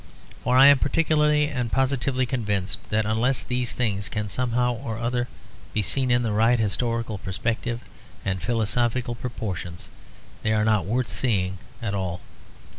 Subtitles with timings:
[0.43, 5.27] For I am particularly and positively convinced that unless these things can somehow or other
[5.73, 7.81] be seen in the right historical perspective
[8.25, 9.75] and philosophical proportion,
[10.41, 12.19] they are not worth seeing at all.